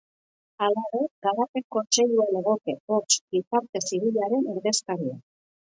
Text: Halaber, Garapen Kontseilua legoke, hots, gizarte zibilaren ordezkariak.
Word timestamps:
Halaber, 0.63 1.01
Garapen 1.27 1.65
Kontseilua 1.75 2.27
legoke, 2.37 2.77
hots, 2.93 3.21
gizarte 3.37 3.87
zibilaren 3.87 4.53
ordezkariak. 4.57 5.25